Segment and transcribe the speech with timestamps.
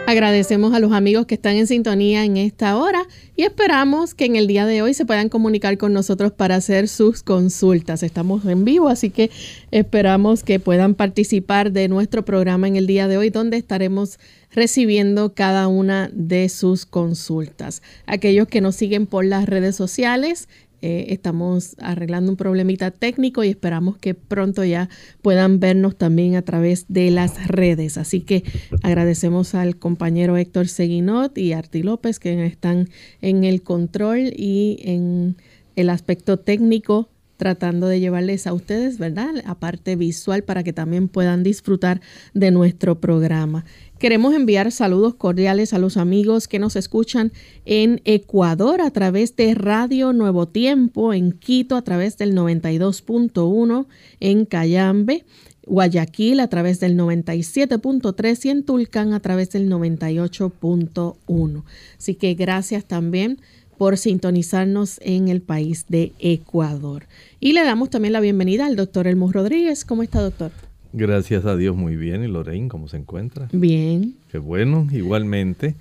[0.09, 3.07] Agradecemos a los amigos que están en sintonía en esta hora
[3.37, 6.89] y esperamos que en el día de hoy se puedan comunicar con nosotros para hacer
[6.89, 8.03] sus consultas.
[8.03, 9.31] Estamos en vivo, así que
[9.71, 14.19] esperamos que puedan participar de nuestro programa en el día de hoy, donde estaremos
[14.51, 17.83] recibiendo cada una de sus consultas.
[18.07, 20.49] Aquellos que nos siguen por las redes sociales,
[20.81, 24.89] eh, estamos arreglando un problemita técnico y esperamos que pronto ya
[25.23, 27.99] puedan vernos también a través de las redes.
[27.99, 28.45] Así que
[28.83, 32.89] agradecemos al compañero Héctor Seguinot y Arti López que están
[33.21, 35.37] en el control y en
[35.77, 37.09] el aspecto técnico
[37.39, 39.31] tratando de llevarles a ustedes, ¿verdad?
[39.47, 42.01] La parte visual para que también puedan disfrutar
[42.35, 43.65] de nuestro programa.
[43.99, 47.33] Queremos enviar saludos cordiales a los amigos que nos escuchan
[47.65, 53.87] en Ecuador a través de Radio Nuevo Tiempo, en Quito a través del 92.1,
[54.21, 55.25] en Cayambe,
[55.67, 61.65] Guayaquil a través del 97.3 y en Tulcán a través del 98.1.
[61.99, 63.41] Así que gracias también
[63.79, 67.07] por sintonizarnos en el país de Ecuador.
[67.41, 69.85] Y le damos también la bienvenida al doctor Elmo Rodríguez.
[69.85, 70.53] ¿Cómo está, doctor?
[70.93, 72.25] Gracias a Dios, muy bien.
[72.25, 73.49] ¿Y Lorraine, cómo se encuentra?
[73.53, 74.17] Bien.
[74.31, 74.87] Qué bueno.
[74.91, 75.77] Igualmente,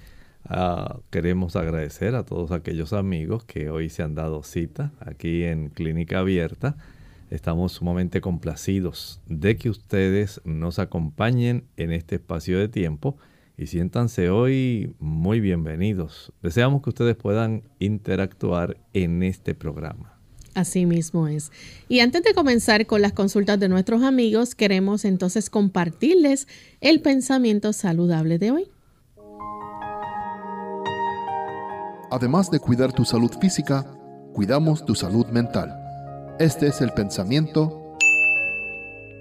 [0.46, 5.70] ah, queremos agradecer a todos aquellos amigos que hoy se han dado cita aquí en
[5.70, 6.76] Clínica Abierta.
[7.30, 13.18] Estamos sumamente complacidos de que ustedes nos acompañen en este espacio de tiempo
[13.58, 16.32] y siéntanse hoy muy bienvenidos.
[16.44, 20.17] Deseamos que ustedes puedan interactuar en este programa.
[20.58, 21.52] Así mismo es.
[21.88, 26.48] Y antes de comenzar con las consultas de nuestros amigos, queremos entonces compartirles
[26.82, 28.68] el pensamiento saludable de hoy.
[32.10, 33.86] Además de cuidar tu salud física,
[34.34, 35.78] cuidamos tu salud mental.
[36.40, 37.96] Este es el pensamiento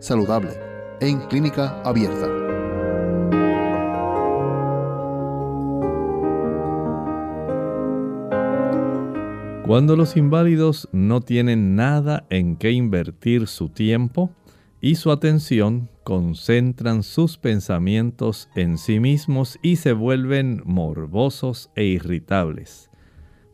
[0.01, 0.53] saludable
[1.03, 2.46] en clínica abierta.
[9.67, 14.31] Cuando los inválidos no tienen nada en qué invertir su tiempo
[14.81, 22.93] y su atención, concentran sus pensamientos en sí mismos y se vuelven morbosos e irritables.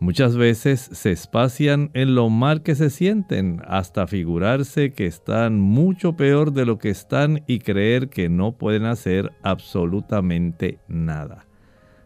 [0.01, 6.15] Muchas veces se espacian en lo mal que se sienten hasta figurarse que están mucho
[6.15, 11.47] peor de lo que están y creer que no pueden hacer absolutamente nada.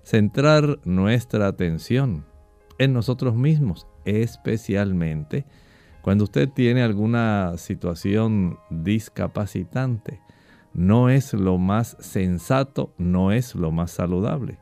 [0.05, 2.25] Centrar nuestra atención
[2.79, 5.45] en nosotros mismos especialmente
[6.07, 10.21] cuando usted tiene alguna situación discapacitante.
[10.73, 14.59] No es lo más sensato, no es lo más saludable.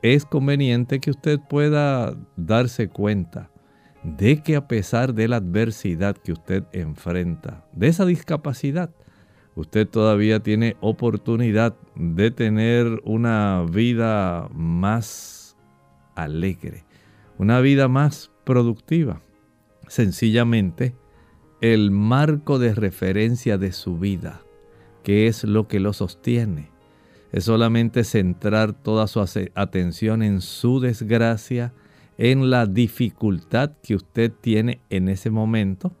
[0.00, 3.50] Es conveniente que usted pueda darse cuenta
[4.02, 8.90] de que a pesar de la adversidad que usted enfrenta, de esa discapacidad,
[9.56, 15.54] usted todavía tiene oportunidad de tener una vida más
[16.14, 16.86] alegre,
[17.36, 19.20] una vida más productiva.
[19.88, 20.94] Sencillamente,
[21.60, 24.40] el marco de referencia de su vida,
[25.02, 26.70] que es lo que lo sostiene,
[27.30, 29.20] es solamente centrar toda su
[29.54, 31.74] atención en su desgracia,
[32.16, 35.92] en la dificultad que usted tiene en ese momento.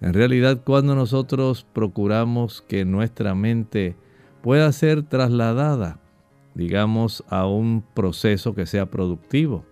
[0.00, 3.94] En realidad, cuando nosotros procuramos que nuestra mente
[4.40, 6.00] pueda ser trasladada,
[6.54, 9.66] digamos, a un proceso que sea productivo,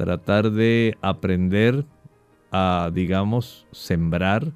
[0.00, 1.84] tratar de aprender
[2.50, 4.54] a, digamos, sembrar,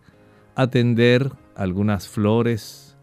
[0.54, 2.96] atender algunas flores,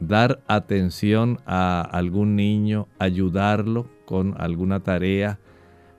[0.00, 5.38] dar atención a algún niño, ayudarlo con alguna tarea,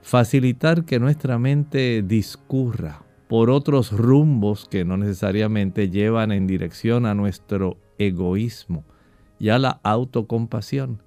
[0.02, 7.14] facilitar que nuestra mente discurra por otros rumbos que no necesariamente llevan en dirección a
[7.14, 8.84] nuestro egoísmo
[9.38, 11.00] y a la autocompasión.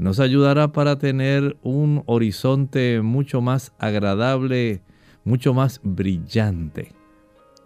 [0.00, 4.80] Nos ayudará para tener un horizonte mucho más agradable,
[5.24, 6.94] mucho más brillante.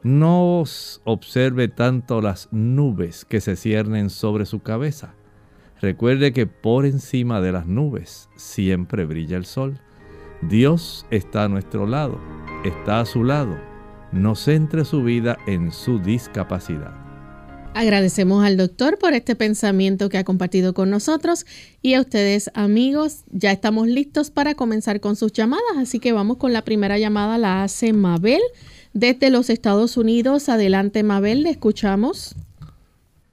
[0.03, 0.65] No
[1.05, 5.15] observe tanto las nubes que se ciernen sobre su cabeza.
[5.81, 9.79] Recuerde que por encima de las nubes siempre brilla el sol.
[10.43, 12.19] Dios está a nuestro lado,
[12.65, 13.57] está a su lado.
[14.11, 17.04] No centre su vida en su discapacidad.
[17.77, 21.45] Agradecemos al doctor por este pensamiento que ha compartido con nosotros
[21.83, 26.37] y a ustedes amigos, ya estamos listos para comenzar con sus llamadas, así que vamos
[26.37, 28.41] con la primera llamada, la hace Mabel
[28.93, 30.49] desde los Estados Unidos.
[30.49, 32.37] Adelante Mabel, le escuchamos.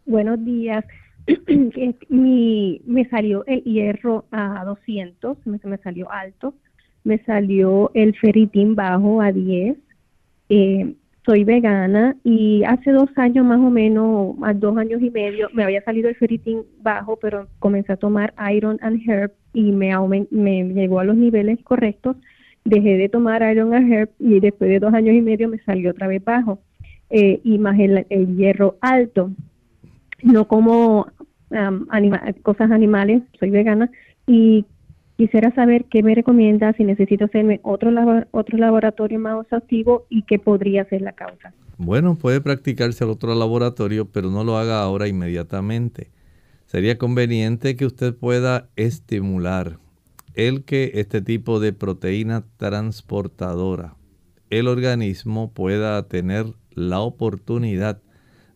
[0.07, 0.85] Buenos días.
[2.09, 6.55] Me salió el hierro a 200, me, salió alto,
[7.03, 9.77] me salió el ferritín bajo a 10.
[10.49, 15.49] Eh, soy vegana y hace dos años más o menos, más dos años y medio,
[15.53, 19.93] me había salido el ferritin bajo, pero comencé a tomar Iron and Herb y me,
[20.31, 22.17] me llegó a los niveles correctos.
[22.63, 25.91] Dejé de tomar Iron and Herb y después de dos años y medio me salió
[25.91, 26.59] otra vez bajo.
[27.09, 29.31] Eh, y más el, hierro alto.
[30.23, 31.07] No como
[32.43, 33.91] cosas animales, soy vegana
[34.25, 34.65] y
[35.21, 37.91] Quisiera saber qué me recomienda, si necesito hacerme otro,
[38.31, 41.53] otro laboratorio más exhaustivo y qué podría ser la causa.
[41.77, 46.09] Bueno, puede practicarse al otro laboratorio, pero no lo haga ahora inmediatamente.
[46.65, 49.77] Sería conveniente que usted pueda estimular
[50.33, 53.93] el que este tipo de proteína transportadora,
[54.49, 58.01] el organismo pueda tener la oportunidad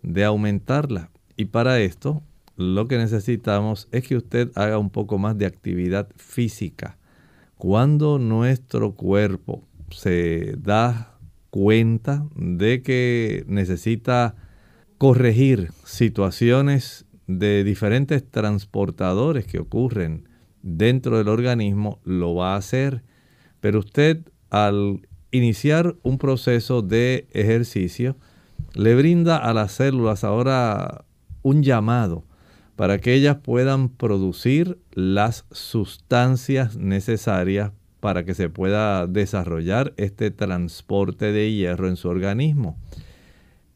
[0.02, 1.12] de aumentarla.
[1.38, 2.24] Y para esto
[2.58, 6.98] lo que necesitamos es que usted haga un poco más de actividad física.
[7.58, 11.18] Cuando nuestro cuerpo se da
[11.50, 14.36] cuenta de que necesita
[14.98, 20.30] corregir situaciones de diferentes transportadores que ocurren
[20.62, 23.04] dentro del organismo, lo va a hacer.
[23.60, 28.16] Pero usted al iniciar un proceso de ejercicio,
[28.74, 31.06] le brinda a las células ahora
[31.42, 32.26] un llamado
[32.76, 41.32] para que ellas puedan producir las sustancias necesarias para que se pueda desarrollar este transporte
[41.32, 42.78] de hierro en su organismo.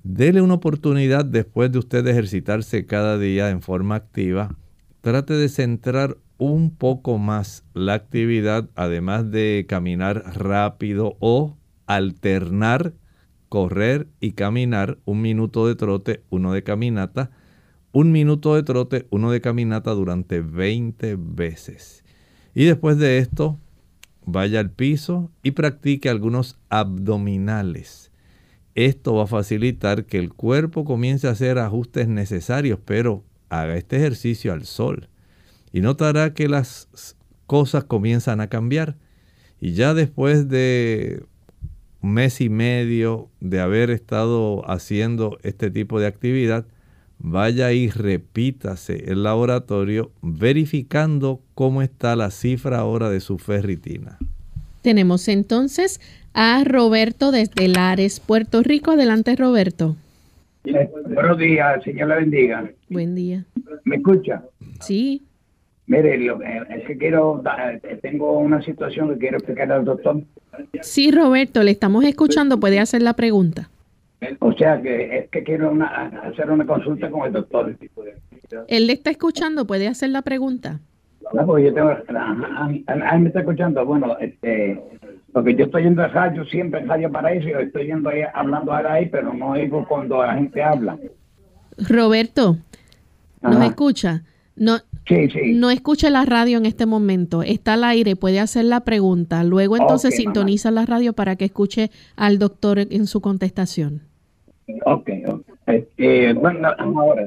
[0.03, 4.55] Dele una oportunidad después de usted ejercitarse cada día en forma activa.
[5.01, 12.93] Trate de centrar un poco más la actividad, además de caminar rápido o alternar,
[13.49, 17.31] correr y caminar, un minuto de trote, uno de caminata,
[17.91, 22.03] un minuto de trote, uno de caminata durante 20 veces.
[22.53, 23.59] Y después de esto,
[24.25, 28.11] vaya al piso y practique algunos abdominales.
[28.75, 33.97] Esto va a facilitar que el cuerpo comience a hacer ajustes necesarios, pero haga este
[33.97, 35.09] ejercicio al sol.
[35.71, 37.15] Y notará que las
[37.45, 38.95] cosas comienzan a cambiar.
[39.59, 41.23] Y ya después de
[42.01, 46.65] un mes y medio de haber estado haciendo este tipo de actividad,
[47.19, 54.17] vaya y repítase el laboratorio verificando cómo está la cifra ahora de su ferritina.
[54.81, 55.99] Tenemos entonces
[56.33, 58.91] a Roberto desde Lares, Puerto Rico.
[58.91, 59.95] Adelante, Roberto.
[60.63, 62.71] buenos días, Señor la bendiga.
[62.89, 63.45] Buen día.
[63.83, 64.43] ¿Me escucha?
[64.79, 65.21] Sí.
[65.87, 70.21] Mire, es que quiero, eh, tengo una situación que quiero explicar al doctor.
[70.81, 72.59] Sí, Roberto, le estamos escuchando.
[72.59, 73.69] Puede hacer la pregunta.
[74.39, 75.73] O sea que es que quiero
[76.23, 77.75] hacer una consulta con el doctor.
[78.67, 80.81] Él le está escuchando, puede hacer la pregunta.
[81.33, 83.85] No, porque yo tengo, a, me está escuchando.
[83.85, 84.81] Bueno, este,
[85.31, 88.73] porque yo estoy yendo a radio, siempre radio para eso, yo estoy yendo ahí, hablando
[88.73, 90.97] ahora ahí, pero no oigo cuando la gente habla.
[91.77, 92.57] Roberto,
[93.41, 94.23] ¿nos escucha?
[94.55, 95.53] No, sí, sí.
[95.53, 99.77] no escucha la radio en este momento, está al aire, puede hacer la pregunta, luego
[99.77, 104.08] entonces sintoniza la radio para que escuche al doctor en su contestación.
[104.85, 105.09] Ok,
[105.67, 107.25] este, bueno, ahora,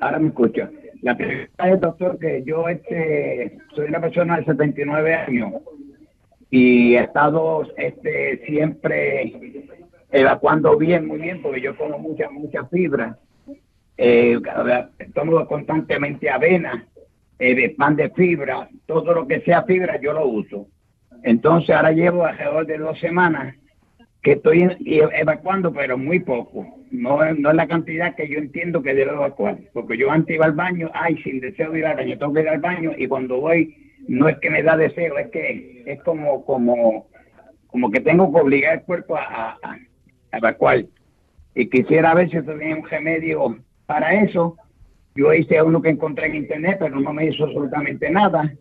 [0.00, 0.70] ahora me escucha.
[1.02, 5.52] La pregunta es, doctor, que yo este, soy una persona de 79 años
[6.50, 9.32] y he estado este, siempre
[10.10, 13.16] evacuando bien, muy bien, porque yo como mucha, mucha fibra.
[13.96, 14.38] Eh,
[15.14, 16.86] tomo constantemente avena,
[17.38, 20.66] eh, pan de fibra, todo lo que sea fibra yo lo uso.
[21.22, 23.54] Entonces ahora llevo alrededor de dos semanas
[24.22, 26.79] que estoy evacuando, pero muy poco.
[26.90, 29.58] No, no es la cantidad que yo entiendo que debo evacuar.
[29.72, 32.40] Porque yo antes iba al baño, ay, sin deseo de ir al baño, tengo que
[32.40, 33.74] ir al baño y cuando voy
[34.08, 37.06] no es que me da deseo, es que es como, como,
[37.68, 39.78] como que tengo que obligar el cuerpo a, a,
[40.32, 40.84] evacuar.
[41.54, 44.56] Y quisiera ver si tenía un remedio para eso.
[45.14, 48.52] Yo hice uno que encontré en internet, pero no me hizo absolutamente nada.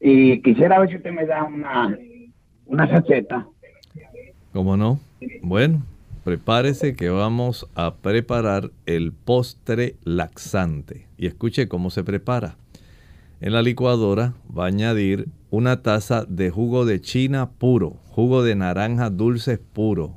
[0.00, 1.96] Y quisiera ver si usted me da una,
[2.66, 3.46] una receta.
[4.52, 5.00] ¿Cómo no?
[5.42, 5.82] Bueno,
[6.24, 11.08] prepárese que vamos a preparar el postre laxante.
[11.16, 12.56] Y escuche cómo se prepara.
[13.40, 18.54] En la licuadora va a añadir una taza de jugo de china puro, jugo de
[18.54, 20.16] naranja dulce puro,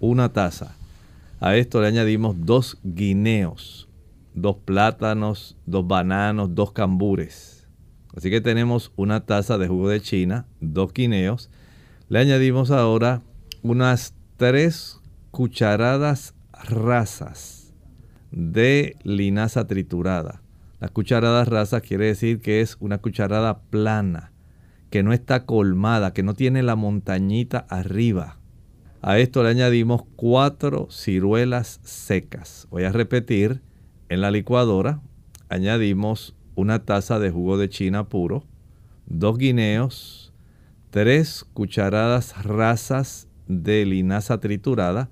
[0.00, 0.76] una taza.
[1.38, 3.88] A esto le añadimos dos guineos,
[4.34, 7.68] dos plátanos, dos bananos, dos cambures.
[8.16, 11.50] Así que tenemos una taza de jugo de china, dos guineos.
[12.08, 13.22] Le añadimos ahora
[13.62, 15.00] unas tres
[15.36, 17.74] cucharadas rasas
[18.30, 20.40] de linaza triturada.
[20.80, 24.32] La cucharada rasa quiere decir que es una cucharada plana,
[24.88, 28.38] que no está colmada, que no tiene la montañita arriba.
[29.02, 32.66] A esto le añadimos cuatro ciruelas secas.
[32.70, 33.60] Voy a repetir,
[34.08, 35.02] en la licuadora
[35.50, 38.42] añadimos una taza de jugo de china puro,
[39.04, 40.32] dos guineos,
[40.88, 45.10] tres cucharadas rasas de linaza triturada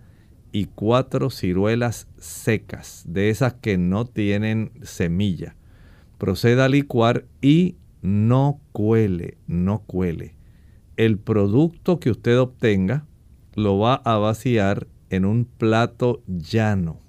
[0.55, 5.57] y cuatro ciruelas secas, de esas que no tienen semilla.
[6.17, 10.37] Proceda a licuar y no cuele, no cuele.
[10.97, 13.05] El producto que usted obtenga
[13.57, 17.01] lo va a vaciar en un plato llano.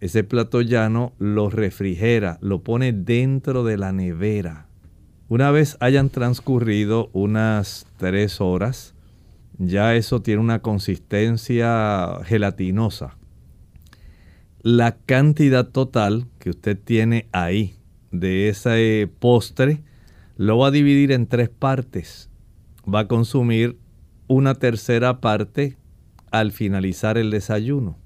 [0.00, 4.66] Ese plato llano lo refrigera, lo pone dentro de la nevera.
[5.30, 8.91] Una vez hayan transcurrido unas tres horas,
[9.68, 13.16] ya eso tiene una consistencia gelatinosa.
[14.62, 17.76] La cantidad total que usted tiene ahí
[18.10, 19.82] de ese postre
[20.36, 22.30] lo va a dividir en tres partes.
[22.92, 23.78] Va a consumir
[24.26, 25.76] una tercera parte
[26.30, 27.98] al finalizar el desayuno,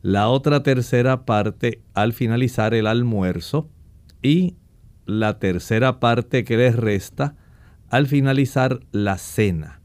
[0.00, 3.68] la otra tercera parte al finalizar el almuerzo
[4.22, 4.56] y
[5.06, 7.36] la tercera parte que le resta
[7.90, 9.80] al finalizar la cena.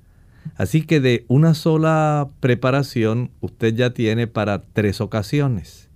[0.56, 5.90] Así que de una sola preparación usted ya tiene para tres ocasiones.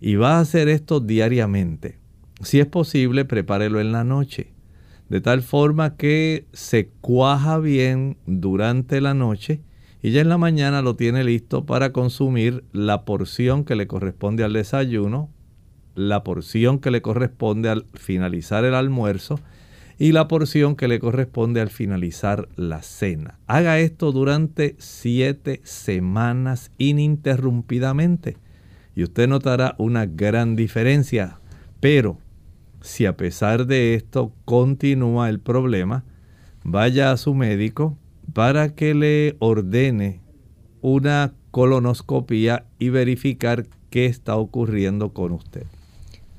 [0.00, 1.98] Y va a hacer esto diariamente.
[2.42, 4.52] Si es posible, prepárelo en la noche.
[5.08, 9.60] De tal forma que se cuaja bien durante la noche
[10.00, 14.44] y ya en la mañana lo tiene listo para consumir la porción que le corresponde
[14.44, 15.30] al desayuno,
[15.94, 19.40] la porción que le corresponde al finalizar el almuerzo
[19.98, 23.38] y la porción que le corresponde al finalizar la cena.
[23.46, 28.36] Haga esto durante siete semanas ininterrumpidamente
[28.94, 31.40] y usted notará una gran diferencia.
[31.80, 32.18] Pero
[32.80, 36.04] si a pesar de esto continúa el problema,
[36.64, 37.98] vaya a su médico
[38.32, 40.20] para que le ordene
[40.80, 45.64] una colonoscopia y verificar qué está ocurriendo con usted.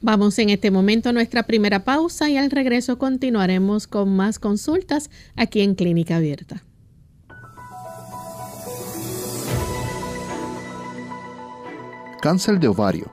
[0.02, 5.10] Vamos en este momento a nuestra primera pausa y al regreso continuaremos con más consultas
[5.36, 6.64] aquí en Clínica Abierta.
[12.22, 13.12] Cáncer de ovario.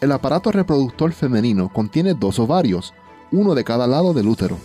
[0.00, 2.94] El aparato reproductor femenino contiene dos ovarios,
[3.32, 4.58] uno de cada lado del útero.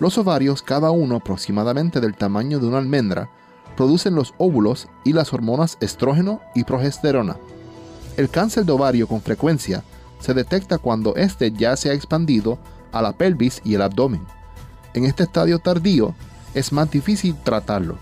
[0.00, 3.30] Los ovarios, cada uno aproximadamente del tamaño de una almendra,
[3.76, 7.36] producen los óvulos y las hormonas estrógeno y progesterona.
[8.18, 9.84] El cáncer de ovario con frecuencia
[10.20, 12.58] se detecta cuando éste ya se ha expandido
[12.92, 14.22] a la pelvis y el abdomen.
[14.94, 16.14] En este estadio tardío
[16.54, 17.98] es más difícil tratarlo.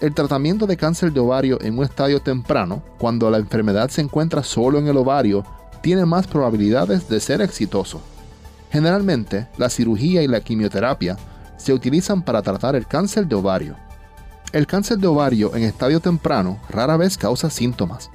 [0.00, 4.42] El tratamiento de cáncer de ovario en un estadio temprano, cuando la enfermedad se encuentra
[4.42, 5.44] solo en el ovario,
[5.80, 8.00] tiene más probabilidades de ser exitoso.
[8.70, 11.16] Generalmente, la cirugía y la quimioterapia
[11.56, 13.76] se utilizan para tratar el cáncer de ovario.
[14.52, 18.10] El cáncer de ovario en estadio temprano rara vez causa síntomas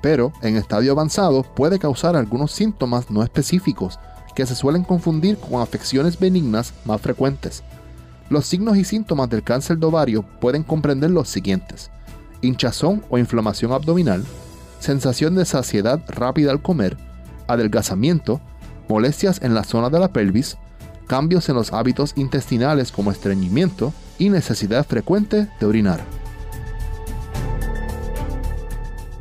[0.00, 3.98] pero en estadio avanzado puede causar algunos síntomas no específicos
[4.34, 7.62] que se suelen confundir con afecciones benignas más frecuentes.
[8.30, 11.90] Los signos y síntomas del cáncer de ovario pueden comprender los siguientes.
[12.40, 14.24] Hinchazón o inflamación abdominal,
[14.78, 16.96] sensación de saciedad rápida al comer,
[17.48, 18.40] adelgazamiento,
[18.88, 20.56] molestias en la zona de la pelvis,
[21.06, 26.00] cambios en los hábitos intestinales como estreñimiento, y necesidad frecuente de orinar.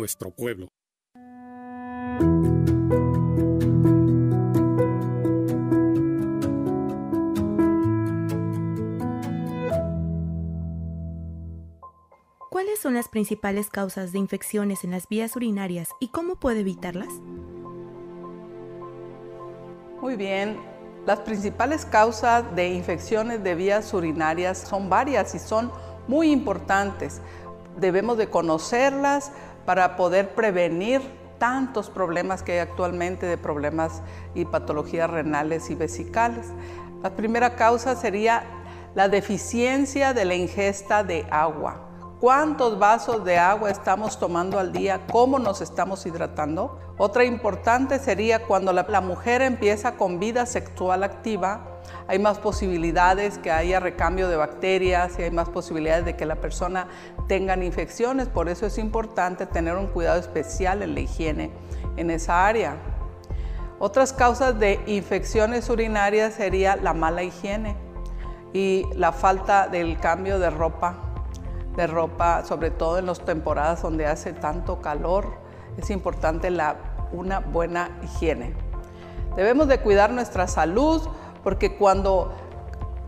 [0.00, 0.66] nuestro pueblo.
[12.48, 17.12] ¿Cuáles son las principales causas de infecciones en las vías urinarias y cómo puede evitarlas?
[20.00, 20.56] Muy bien,
[21.06, 25.70] las principales causas de infecciones de vías urinarias son varias y son
[26.08, 27.20] muy importantes.
[27.76, 29.32] Debemos de conocerlas,
[29.64, 31.00] para poder prevenir
[31.38, 34.02] tantos problemas que hay actualmente de problemas
[34.34, 36.46] y patologías renales y vesicales.
[37.02, 38.44] La primera causa sería
[38.94, 41.86] la deficiencia de la ingesta de agua.
[42.20, 45.00] ¿Cuántos vasos de agua estamos tomando al día?
[45.10, 46.78] ¿Cómo nos estamos hidratando?
[46.98, 51.69] Otra importante sería cuando la, mujer empieza con vida sexual activa,
[52.08, 56.36] hay más posibilidades que haya recambio de bacterias y hay más posibilidades de que la
[56.36, 56.88] persona
[57.28, 58.28] tenga infecciones.
[58.28, 61.50] Por eso es importante tener un cuidado especial en la higiene
[61.96, 62.76] en esa área.
[63.78, 67.76] Otras causas de infecciones urinarias sería la mala higiene
[68.52, 70.96] y la falta del cambio de ropa,
[71.76, 75.32] de ropa, sobre todo en las temporadas donde hace tanto calor.
[75.78, 76.76] Es importante la,
[77.12, 78.52] una buena higiene.
[79.36, 81.00] Debemos de cuidar nuestra salud,
[81.42, 82.32] porque cuando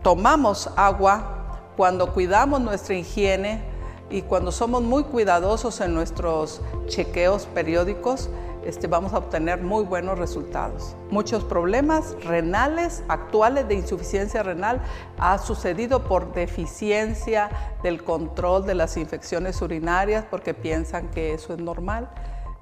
[0.01, 3.63] tomamos agua, cuando cuidamos nuestra higiene
[4.09, 8.29] y cuando somos muy cuidadosos en nuestros chequeos periódicos,
[8.65, 10.95] este, vamos a obtener muy buenos resultados.
[11.09, 14.81] Muchos problemas renales actuales de insuficiencia renal
[15.17, 17.49] ha sucedido por deficiencia
[17.81, 22.09] del control de las infecciones urinarias porque piensan que eso es normal.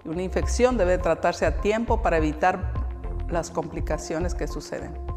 [0.03, 2.73] Una infección debe tratarse a tiempo para evitar
[3.29, 5.10] las complicaciones que suceden.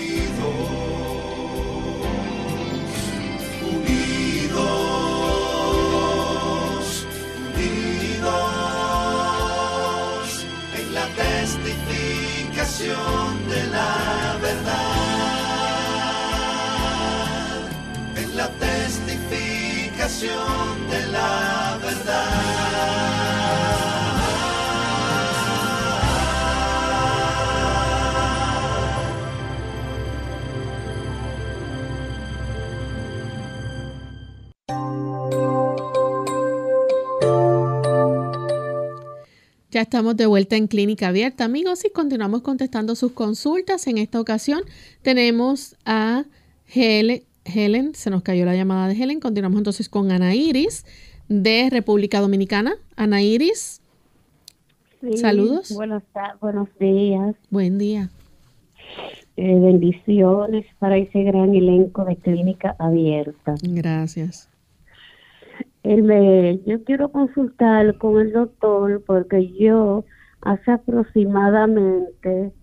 [3.62, 4.58] Unidos,
[7.56, 8.42] unidos
[10.78, 15.14] en la testificación de la verdad.
[20.90, 23.13] de la verdad.
[39.74, 43.88] Ya estamos de vuelta en Clínica Abierta, amigos, y continuamos contestando sus consultas.
[43.88, 44.62] En esta ocasión
[45.02, 46.26] tenemos a
[46.72, 49.20] Helen Helen, se nos cayó la llamada de Helen.
[49.20, 50.86] Continuamos entonces con Ana Iris
[51.28, 52.76] de República Dominicana.
[52.96, 53.82] Ana Iris.
[55.16, 55.74] Saludos.
[55.74, 56.04] Buenos,
[56.40, 57.36] buenos días.
[57.50, 58.12] Buen día.
[59.38, 63.56] Eh, bendiciones para ese gran elenco de Clínica Abierta.
[63.64, 64.53] Gracias.
[65.84, 70.06] Yo quiero consultar con el doctor porque yo
[70.42, 72.54] hace aproximadamente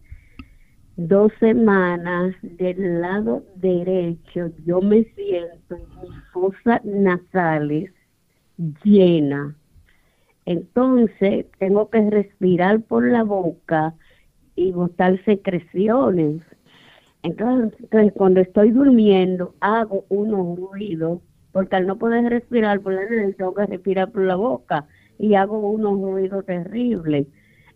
[0.97, 7.91] dos semanas del lado derecho yo me siento mis fosas nasales
[8.85, 9.55] llena.
[10.47, 13.95] Entonces tengo que respirar por la boca
[14.57, 16.43] y botar secreciones.
[17.23, 21.21] Entonces, cuando estoy durmiendo hago unos ruidos
[21.53, 24.87] porque al no poder respirar por la nariz tengo que respirar por la boca
[25.19, 27.27] y hago unos ruidos terribles.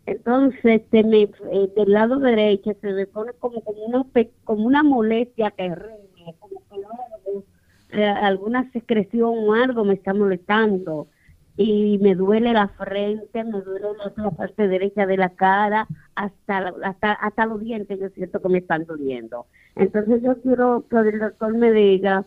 [0.07, 1.31] Entonces, me, eh,
[1.77, 4.07] del lado derecho se me pone como, como, una,
[4.45, 11.09] como una molestia terrible, como que eh, alguna secreción o algo me está molestando.
[11.57, 17.13] Y me duele la frente, me duele la, parte derecha de la cara, hasta, hasta,
[17.13, 19.47] hasta los dientes yo siento que me están doliendo.
[19.77, 22.25] Entonces yo quiero que el doctor me diga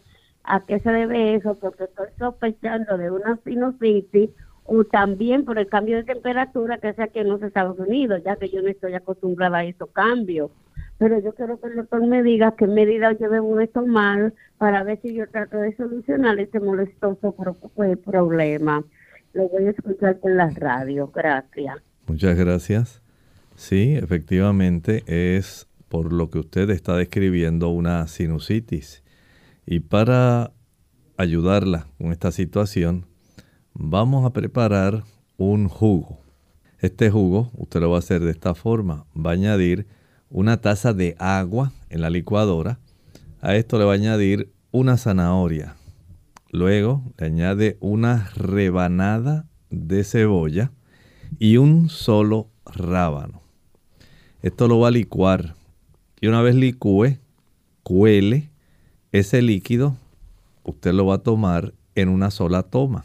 [0.47, 4.29] a qué se debe eso, porque estoy sospechando de una sinusitis
[4.63, 8.37] o también por el cambio de temperatura que sea aquí en los Estados Unidos, ya
[8.37, 10.51] que yo no estoy acostumbrada a estos cambios.
[10.97, 14.83] pero yo quiero que el doctor me diga qué medidas yo debo de tomar para
[14.83, 17.35] ver si yo trato de solucionar este molestoso
[17.75, 18.83] pues, problema.
[19.33, 21.11] Lo voy a escuchar por la radio.
[21.13, 21.77] Gracias.
[22.07, 23.01] Muchas gracias.
[23.55, 29.03] Sí, efectivamente es por lo que usted está describiendo una sinusitis.
[29.69, 30.53] Y para
[31.17, 33.05] ayudarla con esta situación,
[33.73, 35.03] vamos a preparar
[35.35, 36.21] un jugo.
[36.79, 39.05] Este jugo usted lo va a hacer de esta forma.
[39.13, 39.85] Va a añadir
[40.29, 42.79] una taza de agua en la licuadora.
[43.41, 45.75] A esto le va a añadir una zanahoria.
[46.49, 50.71] Luego le añade una rebanada de cebolla
[51.39, 53.41] y un solo rábano.
[54.41, 55.55] Esto lo va a licuar.
[56.21, 57.17] Y una vez licúe,
[57.83, 58.49] cuele
[59.19, 59.95] ese líquido,
[60.63, 63.03] usted lo va a tomar en una sola toma.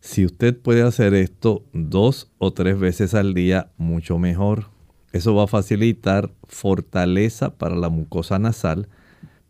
[0.00, 4.66] Si usted puede hacer esto dos o tres veces al día, mucho mejor.
[5.12, 8.88] Eso va a facilitar fortaleza para la mucosa nasal,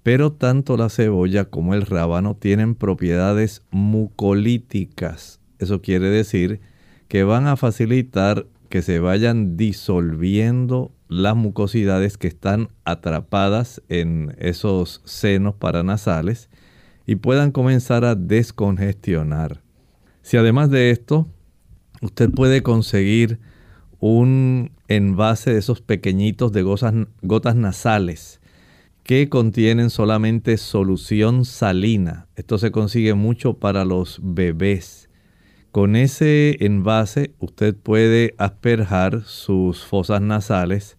[0.03, 5.41] pero tanto la cebolla como el rábano tienen propiedades mucolíticas.
[5.59, 6.61] Eso quiere decir
[7.09, 8.47] que van a facilitar
[8.77, 16.51] que se vayan disolviendo las mucosidades que están atrapadas en esos senos paranasales
[17.07, 19.63] y puedan comenzar a descongestionar.
[20.21, 21.27] Si además de esto,
[22.03, 23.41] usted puede conseguir
[23.99, 28.43] un envase de esos pequeñitos de gotas, nasales
[29.05, 32.27] que contienen solamente solución salina.
[32.37, 35.06] Esto se consigue mucho para los bebés.
[35.77, 40.97] Con ese envase usted puede asperjar sus fosas nasales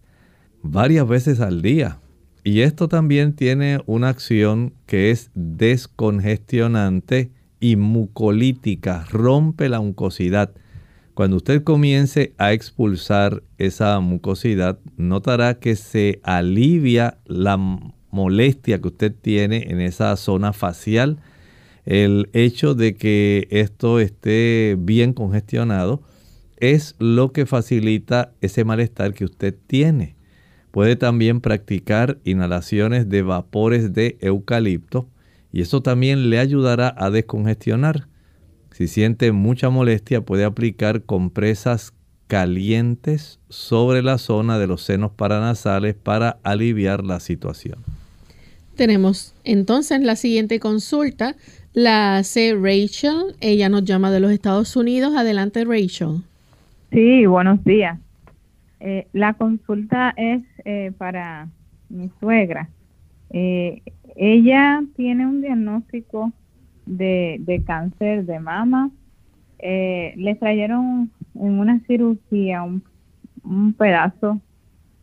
[0.62, 1.98] varias veces al día.
[2.44, 10.52] Y esto también tiene una acción que es descongestionante y mucolítica, rompe la mucosidad.
[11.14, 17.56] Cuando usted comience a expulsar esa mucosidad, notará que se alivia la
[18.12, 21.18] molestia que usted tiene en esa zona facial.
[21.88, 26.02] El hecho de que esto esté bien congestionado
[26.58, 30.14] es lo que facilita ese malestar que usted tiene.
[30.70, 35.08] Puede también practicar inhalaciones de vapores de eucalipto
[35.50, 38.06] y eso también le ayudará a descongestionar.
[38.70, 41.94] Si siente mucha molestia, puede aplicar compresas
[42.26, 47.78] calientes sobre la zona de los senos paranasales para aliviar la situación.
[48.78, 51.34] Tenemos entonces la siguiente consulta.
[51.78, 53.36] La hace Rachel.
[53.40, 55.14] Ella nos llama de los Estados Unidos.
[55.16, 56.22] Adelante, Rachel.
[56.90, 58.00] Sí, buenos días.
[58.80, 61.46] Eh, la consulta es eh, para
[61.88, 62.68] mi suegra.
[63.30, 63.82] Eh,
[64.16, 66.32] ella tiene un diagnóstico
[66.84, 68.90] de, cáncer de mama.
[69.60, 72.82] Eh, le trajeron en una cirugía un,
[73.74, 74.40] pedazo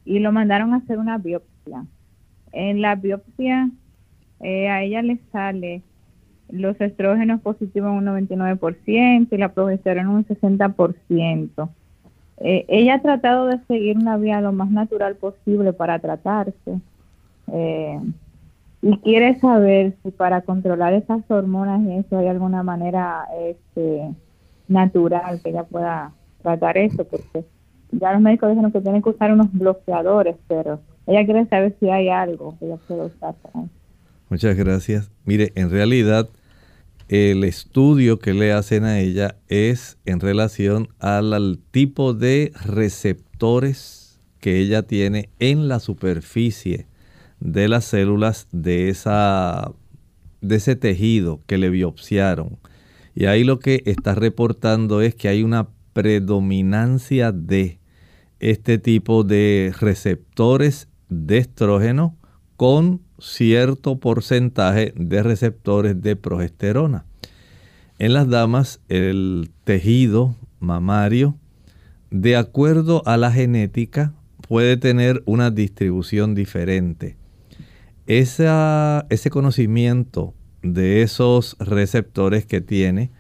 [0.04, 1.86] y lo mandaron a hacer una biopsia.
[2.52, 3.70] En la biopsia
[4.42, 5.82] a ella le sale
[6.50, 11.70] los estrógenos positivos en un 99% y la progesterona un 60%.
[12.38, 16.80] Eh, ella ha tratado de seguir una vía lo más natural posible para tratarse.
[17.52, 18.00] Eh,
[18.82, 24.12] y quiere saber si para controlar esas hormonas y eso hay alguna manera este,
[24.68, 26.12] natural que ella pueda
[26.44, 27.46] tratar eso, porque
[27.92, 31.90] ya los médicos dijeron que tienen que usar unos bloqueadores, pero ella quiere saber si
[31.90, 33.34] hay algo que ella pueda usar
[34.30, 35.12] Muchas gracias.
[35.24, 36.30] Mire, en realidad
[37.08, 44.60] el estudio que le hacen a ella es en relación al tipo de receptores que
[44.60, 46.88] ella tiene en la superficie
[47.40, 49.72] de las células de, esa,
[50.42, 52.58] de ese tejido que le biopsiaron.
[53.14, 57.80] Y ahí lo que está reportando es que hay una predominancia de
[58.40, 62.18] este tipo de receptores de estrógeno
[62.58, 67.06] con cierto porcentaje de receptores de progesterona.
[68.00, 71.38] En las damas, el tejido mamario,
[72.12, 74.14] de acuerdo a la genética,
[74.48, 77.18] puede tener una distribución diferente
[78.08, 83.12] ese conocimiento de esos receptores que tiene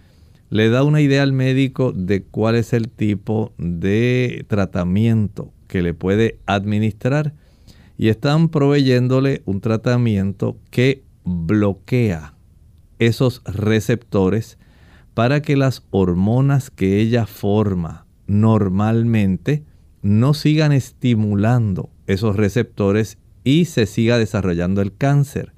[0.49, 5.93] le da una idea al médico de cuál es el tipo de tratamiento que le
[5.93, 7.33] puede administrar
[7.97, 12.33] y están proveyéndole un tratamiento que bloquea
[12.99, 14.57] esos receptores
[15.13, 19.63] para que las hormonas que ella forma normalmente
[20.01, 25.53] no sigan estimulando esos receptores y se siga desarrollando el cáncer.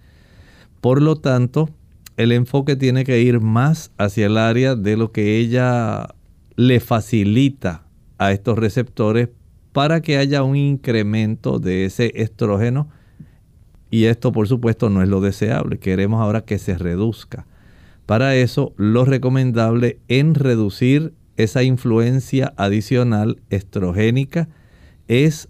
[0.79, 1.69] Por lo tanto,
[2.17, 6.15] el enfoque tiene que ir más hacia el área de lo que ella
[6.55, 7.83] le facilita
[8.17, 9.29] a estos receptores
[9.77, 12.89] para que haya un incremento de ese estrógeno.
[13.91, 17.45] Y esto por supuesto no es lo deseable, queremos ahora que se reduzca.
[18.07, 24.49] Para eso lo recomendable en reducir esa influencia adicional estrogénica
[25.07, 25.47] es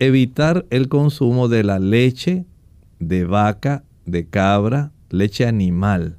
[0.00, 2.44] evitar el consumo de la leche
[2.98, 6.18] de vaca, de cabra, leche animal.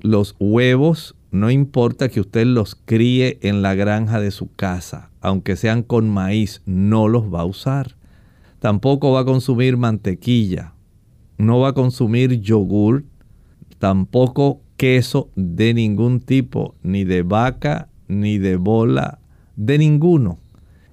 [0.00, 5.56] Los huevos, no importa que usted los críe en la granja de su casa, aunque
[5.56, 7.96] sean con maíz, no los va a usar.
[8.60, 10.74] Tampoco va a consumir mantequilla,
[11.38, 13.04] no va a consumir yogur,
[13.78, 19.18] tampoco queso de ningún tipo, ni de vaca, ni de bola,
[19.56, 20.38] de ninguno.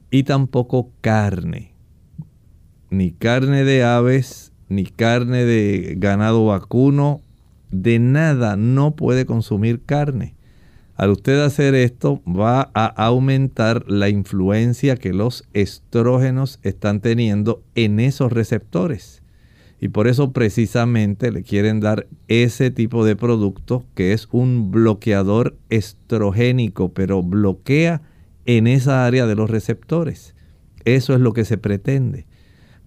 [0.10, 1.74] Y tampoco carne,
[2.90, 7.20] ni carne de aves, ni carne de ganado vacuno,
[7.72, 10.36] de nada no puede consumir carne.
[10.96, 18.02] Al usted hacer esto va a aumentar la influencia que los estrógenos están teniendo en
[18.02, 19.24] esos receptores.
[19.80, 25.56] Y por eso precisamente le quieren dar ese tipo de producto que es un bloqueador
[25.70, 28.02] estrogénico, pero bloquea
[28.46, 30.36] en esa área de los receptores.
[30.84, 32.26] Eso es lo que se pretende.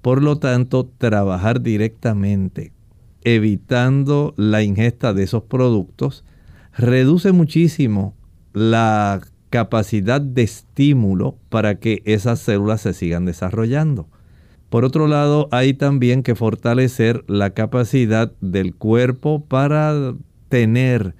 [0.02, 2.72] Por lo tanto, trabajar directamente
[3.24, 6.24] evitando la ingesta de esos productos
[6.76, 8.14] reduce muchísimo
[8.52, 14.08] la capacidad de estímulo para que esas células se sigan desarrollando.
[14.70, 20.14] Por otro lado, hay también que fortalecer la capacidad del cuerpo para
[20.48, 21.14] tener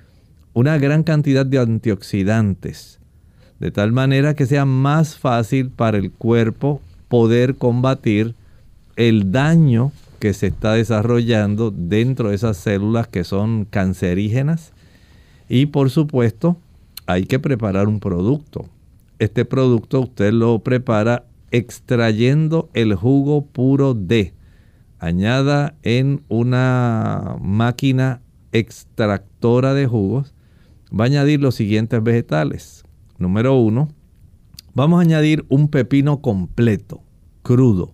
[0.55, 2.99] una gran cantidad de antioxidantes,
[3.61, 8.35] de tal manera que sea más fácil para el cuerpo poder combatir
[8.97, 14.73] el daño que se está desarrollando dentro de esas células que son cancerígenas.
[15.49, 16.59] Y por supuesto,
[17.07, 18.67] hay que preparar un producto.
[19.19, 24.33] Este producto usted lo prepara extrayendo el jugo puro de.
[25.01, 30.35] Añada en una máquina extractora de jugos.
[30.97, 32.85] Va a añadir los siguientes vegetales.
[33.19, 33.89] Número uno,
[34.73, 37.03] vamos a añadir un pepino completo,
[37.43, 37.93] crudo.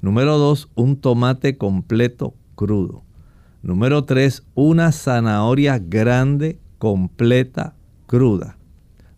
[0.00, 3.02] Número 2, un tomate completo crudo.
[3.62, 7.74] Número 3, una zanahoria grande, completa,
[8.06, 8.56] cruda.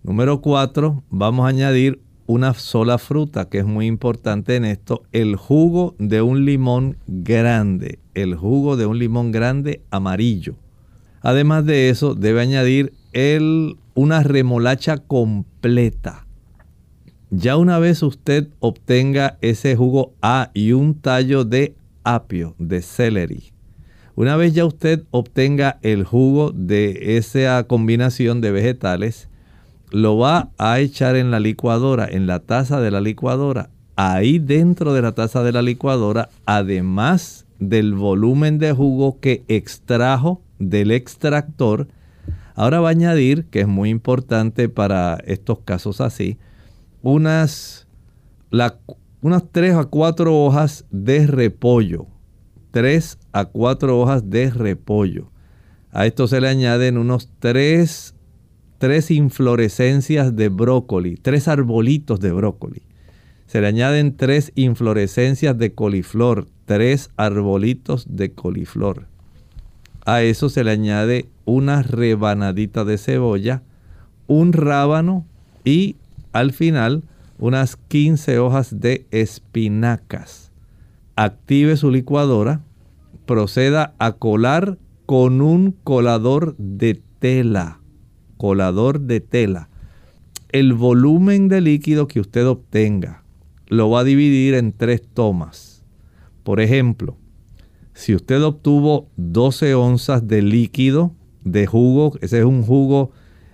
[0.02, 5.36] Número 4, vamos a añadir una sola fruta, que es muy importante en esto, el
[5.36, 10.54] jugo de un limón grande, el jugo de un limón grande amarillo.
[11.20, 16.24] Además de eso, debe añadir el, una remolacha completa
[17.30, 23.52] ya una vez usted obtenga ese jugo A y un tallo de apio, de celery,
[24.16, 29.28] una vez ya usted obtenga el jugo de esa combinación de vegetales,
[29.92, 33.70] lo va a echar en la licuadora, en la taza de la licuadora.
[33.96, 40.42] Ahí dentro de la taza de la licuadora, además del volumen de jugo que extrajo
[40.58, 41.88] del extractor,
[42.54, 46.38] ahora va a añadir, que es muy importante para estos casos así,
[47.02, 47.86] unas,
[49.22, 52.06] unas 3 a 4 hojas de repollo.
[52.70, 55.30] 3 a 4 hojas de repollo.
[55.92, 58.14] A esto se le añaden unos 3,
[58.78, 62.82] 3 inflorescencias de brócoli, 3 arbolitos de brócoli.
[63.46, 69.06] Se le añaden 3 inflorescencias de coliflor, 3 arbolitos de coliflor.
[70.06, 73.62] A eso se le añade una rebanadita de cebolla,
[74.28, 75.26] un rábano
[75.64, 75.96] y
[76.32, 77.04] al final
[77.38, 80.52] unas 15 hojas de espinacas.
[81.16, 82.62] Active su licuadora,
[83.26, 87.80] proceda a colar con un colador de tela.
[88.36, 89.68] Colador de tela.
[90.50, 93.22] El volumen de líquido que usted obtenga
[93.68, 95.84] lo va a dividir en tres tomas.
[96.42, 97.16] Por ejemplo,
[97.94, 101.14] si usted obtuvo 12 onzas de líquido,
[101.44, 103.12] de jugo, ese es un jugo,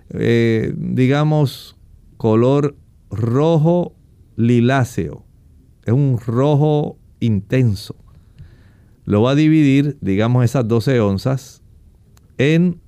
[0.09, 1.76] eh, digamos,
[2.17, 2.75] color
[3.09, 3.95] rojo
[4.35, 5.23] liláceo.
[5.85, 7.95] Es un rojo intenso.
[9.05, 11.63] Lo va a dividir, digamos, esas 12 onzas
[12.37, 12.81] en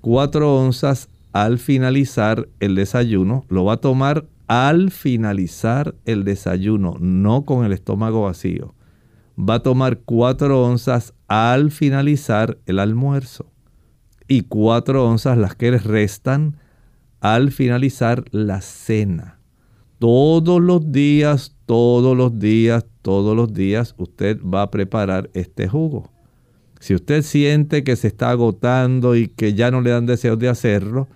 [0.00, 3.44] 4 onzas al finalizar el desayuno.
[3.48, 8.74] Lo va a tomar al finalizar el desayuno, no con el estómago vacío.
[9.38, 13.50] Va a tomar 4 onzas al finalizar el almuerzo
[14.28, 16.56] y 4 onzas las que restan
[17.20, 19.40] al finalizar la cena.
[19.98, 26.10] Todos los días, todos los días, todos los días usted va a preparar este jugo.
[26.80, 30.48] Si usted siente que se está agotando y que ya no le dan deseos de
[30.48, 31.08] hacerlo,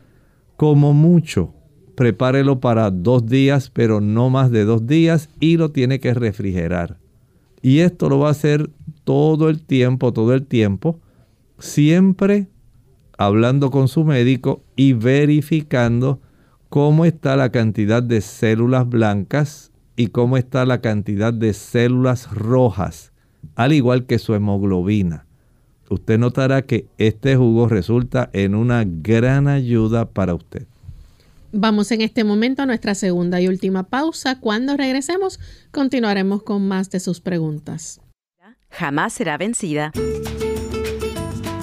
[0.57, 1.55] como mucho,
[1.95, 6.99] prepárelo para dos días, pero no más de dos días y lo tiene que refrigerar.
[7.63, 8.71] Y esto lo va a hacer
[9.05, 10.99] todo el tiempo, todo el tiempo,
[11.59, 12.49] siempre
[13.21, 16.23] hablando con su médico y verificando
[16.71, 23.13] cómo está la cantidad de células blancas y cómo está la cantidad de células rojas,
[23.57, 25.27] al igual que su hemoglobina.
[25.91, 30.67] Usted notará que este jugo resulta en una gran ayuda para usted.
[31.53, 34.41] Vamos en este momento a nuestra segunda y última pausa.
[34.41, 35.39] Cuando regresemos,
[35.73, 38.01] continuaremos con más de sus preguntas.
[38.71, 39.93] Jamás será vencida.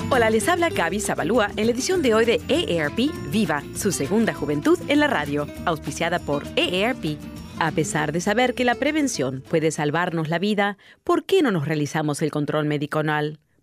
[0.09, 4.33] Hola, les habla Gaby Zabalúa en la edición de hoy de EARP Viva, su segunda
[4.33, 7.17] juventud en la radio, auspiciada por EARP.
[7.59, 11.67] A pesar de saber que la prevención puede salvarnos la vida, ¿por qué no nos
[11.67, 13.03] realizamos el control médico?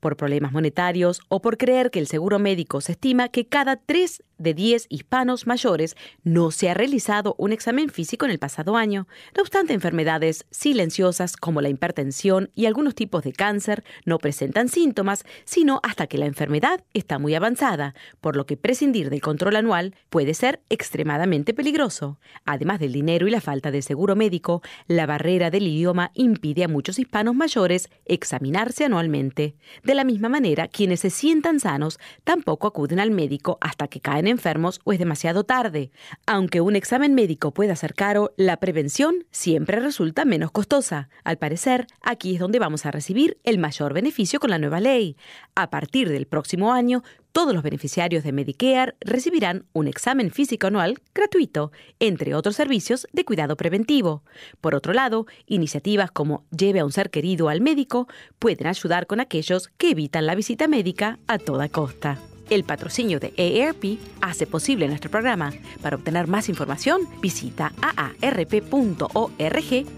[0.04, 4.22] Por problemas monetarios o por creer que el seguro médico se estima que cada 3
[4.36, 9.06] de 10 hispanos mayores no se ha realizado un examen físico en el pasado año.
[9.34, 15.24] No obstante, enfermedades silenciosas como la hipertensión y algunos tipos de cáncer no presentan síntomas,
[15.44, 19.94] sino hasta que la enfermedad está muy avanzada, por lo que prescindir del control anual
[20.10, 22.18] puede ser extremadamente peligroso.
[22.44, 26.68] Además del dinero y la falta de seguro médico, la barrera del idioma impide a
[26.68, 29.54] muchos hispanos mayores examinarse anualmente.
[29.94, 34.26] De la misma manera, quienes se sientan sanos tampoco acuden al médico hasta que caen
[34.26, 35.92] enfermos o es demasiado tarde.
[36.26, 41.10] Aunque un examen médico pueda ser caro, la prevención siempre resulta menos costosa.
[41.22, 45.16] Al parecer, aquí es donde vamos a recibir el mayor beneficio con la nueva ley.
[45.56, 51.00] A partir del próximo año, todos los beneficiarios de Medicare recibirán un examen físico anual
[51.14, 54.24] gratuito, entre otros servicios de cuidado preventivo.
[54.60, 58.08] Por otro lado, iniciativas como Lleve a un ser querido al médico
[58.40, 62.18] pueden ayudar con aquellos que evitan la visita médica a toda costa.
[62.50, 65.52] El patrocinio de AARP hace posible nuestro programa.
[65.82, 69.06] Para obtener más información, visita aarp.org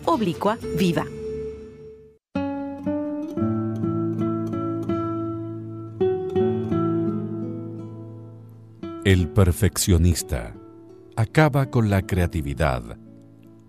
[0.04, 1.06] oblicua viva.
[9.06, 10.52] El perfeccionista
[11.14, 12.98] acaba con la creatividad,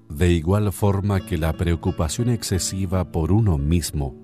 [0.10, 4.16] de igual forma que la preocupación excesiva por uno mismo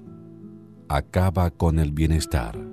[0.89, 2.72] acaba con el bienestar.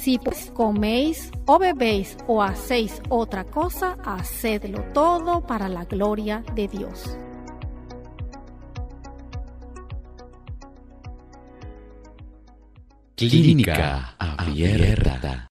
[0.00, 6.68] Si pues coméis o bebéis o hacéis otra cosa, hacedlo todo para la gloria de
[6.68, 7.18] Dios.
[13.14, 15.50] Clínica Abierta.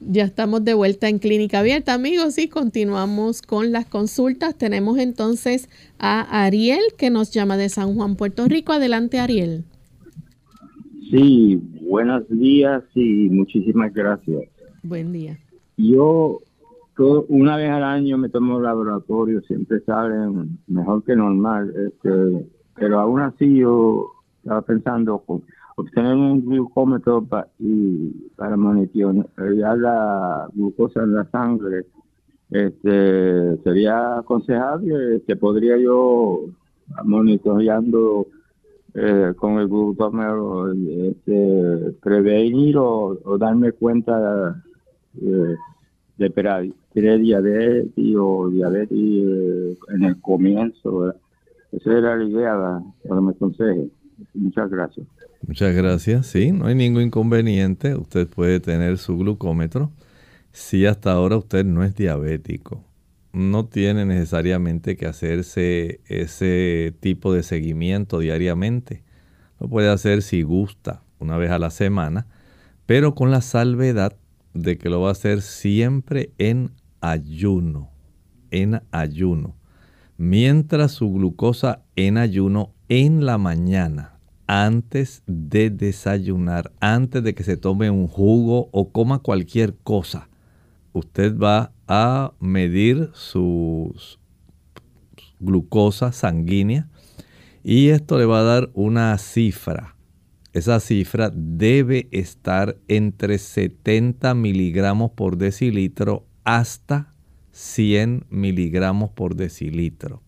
[0.00, 4.56] Ya estamos de vuelta en Clínica Abierta, amigos, y continuamos con las consultas.
[4.56, 5.68] Tenemos entonces
[6.00, 8.72] a Ariel que nos llama de San Juan, Puerto Rico.
[8.72, 9.62] Adelante, Ariel.
[11.12, 11.60] Sí,
[11.92, 14.44] buenos días y muchísimas gracias.
[14.82, 15.36] Buen día.
[15.76, 16.38] Yo
[17.28, 23.20] una vez al año me tomo laboratorio, siempre salen mejor que normal, este, pero aún
[23.20, 24.06] así yo
[24.38, 25.22] estaba pensando
[25.76, 27.26] obtener un glucómetro
[27.58, 31.84] y para monitorear la glucosa en la sangre.
[32.50, 36.46] Este, sería aconsejable que podría yo
[37.04, 38.28] monitoreando
[38.94, 44.62] eh, con el glucómetro este, prevenir o, darme cuenta
[45.20, 45.54] eh,
[46.18, 51.14] de prediabetes o diabetes eh, en el comienzo.
[51.72, 52.52] Esa era la idea
[53.08, 53.88] para que me aconseje.
[54.34, 55.06] Muchas gracias.
[55.46, 56.26] Muchas gracias.
[56.26, 57.94] Sí, no hay ningún inconveniente.
[57.96, 59.90] Usted puede tener su glucómetro.
[60.52, 62.84] Si hasta ahora usted no es diabético,
[63.32, 69.02] no tiene necesariamente que hacerse ese tipo de seguimiento diariamente.
[69.58, 72.26] Lo puede hacer si gusta, una vez a la semana,
[72.86, 74.16] pero con la salvedad
[74.54, 77.90] de que lo va a hacer siempre en ayuno,
[78.50, 79.56] en ayuno.
[80.18, 87.56] Mientras su glucosa en ayuno en la mañana, antes de desayunar, antes de que se
[87.56, 90.28] tome un jugo o coma cualquier cosa,
[90.92, 93.94] usted va a medir su
[95.40, 96.88] glucosa sanguínea
[97.64, 99.96] y esto le va a dar una cifra.
[100.52, 107.14] Esa cifra debe estar entre 70 miligramos por decilitro hasta
[107.52, 110.22] 100 miligramos por decilitro.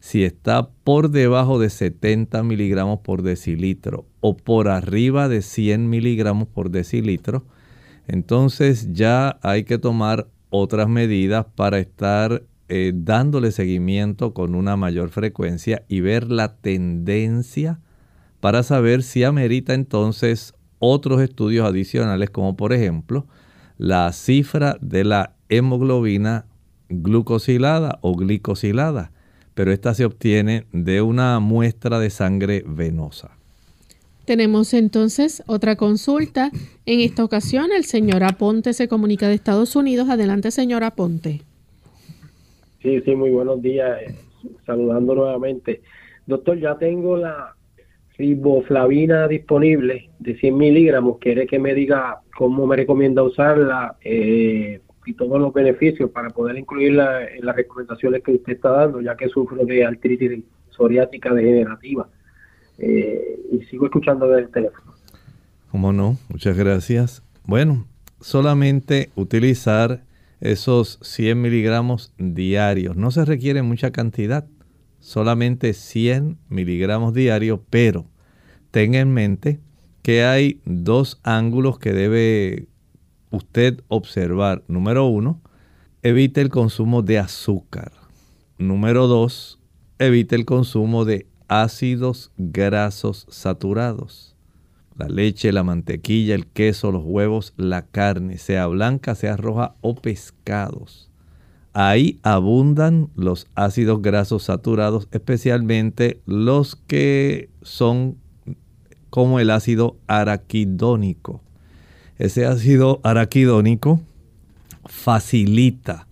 [0.00, 6.48] Si está por debajo de 70 miligramos por decilitro o por arriba de 100 miligramos
[6.48, 7.44] por decilitro,
[8.08, 15.10] entonces ya hay que tomar otras medidas para estar eh, dándole seguimiento con una mayor
[15.10, 17.80] frecuencia y ver la tendencia
[18.40, 23.26] para saber si amerita entonces otros estudios adicionales como por ejemplo
[23.76, 26.46] la cifra de la hemoglobina
[26.88, 29.12] glucosilada o glicosilada,
[29.54, 33.37] pero esta se obtiene de una muestra de sangre venosa.
[34.28, 36.50] Tenemos entonces otra consulta.
[36.84, 40.10] En esta ocasión el señor Aponte se comunica de Estados Unidos.
[40.10, 41.40] Adelante, señor Aponte.
[42.82, 43.98] Sí, sí, muy buenos días.
[44.66, 45.80] Saludando nuevamente.
[46.26, 47.54] Doctor, ya tengo la
[48.18, 51.16] riboflavina disponible de 100 miligramos.
[51.20, 56.58] ¿Quiere que me diga cómo me recomienda usarla eh, y todos los beneficios para poder
[56.58, 62.10] incluirla en las recomendaciones que usted está dando, ya que sufro de artritis psoriática degenerativa?
[62.78, 64.94] Eh, y sigo escuchando del teléfono.
[65.70, 66.16] ¿Cómo no?
[66.28, 67.22] Muchas gracias.
[67.44, 67.86] Bueno,
[68.20, 70.02] solamente utilizar
[70.40, 72.96] esos 100 miligramos diarios.
[72.96, 74.46] No se requiere mucha cantidad,
[75.00, 78.06] solamente 100 miligramos diarios, pero
[78.70, 79.60] tenga en mente
[80.02, 82.66] que hay dos ángulos que debe
[83.30, 84.62] usted observar.
[84.68, 85.40] Número uno,
[86.02, 87.92] evite el consumo de azúcar.
[88.58, 89.60] Número dos,
[89.98, 94.36] evite el consumo de ácidos grasos saturados.
[94.96, 99.94] La leche, la mantequilla, el queso, los huevos, la carne, sea blanca, sea roja o
[99.94, 101.08] pescados.
[101.72, 108.16] Ahí abundan los ácidos grasos saturados, especialmente los que son
[109.10, 111.40] como el ácido araquidónico.
[112.18, 114.00] Ese ácido araquidónico
[114.86, 116.07] facilita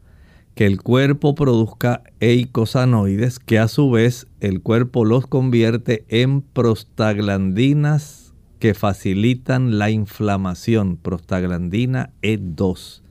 [0.57, 8.32] que el cuerpo produzca eicosanoides, que a su vez el cuerpo los convierte en prostaglandinas
[8.59, 13.02] que facilitan la inflamación, prostaglandina E2.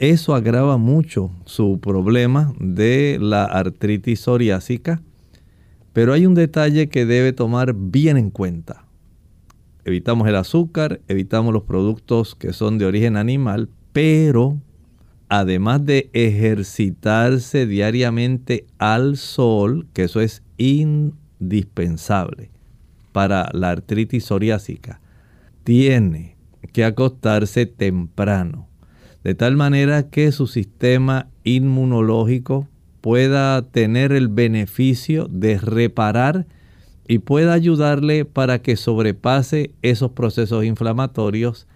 [0.00, 5.00] Eso agrava mucho su problema de la artritis psoriásica,
[5.92, 8.84] pero hay un detalle que debe tomar bien en cuenta.
[9.84, 14.58] Evitamos el azúcar, evitamos los productos que son de origen animal, pero
[15.28, 22.50] además de ejercitarse diariamente al sol, que eso es indispensable
[23.12, 25.00] para la artritis psoriásica,
[25.64, 26.36] tiene
[26.72, 28.68] que acostarse temprano,
[29.22, 32.68] de tal manera que su sistema inmunológico
[33.00, 36.46] pueda tener el beneficio de reparar
[37.06, 41.66] y pueda ayudarle para que sobrepase esos procesos inflamatorios